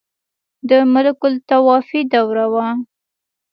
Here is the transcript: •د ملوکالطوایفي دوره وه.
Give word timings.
•د 0.69 0.71
ملوکالطوایفي 0.93 2.01
دوره 2.13 2.45
وه. 2.53 2.67